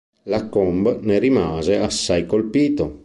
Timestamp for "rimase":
1.19-1.77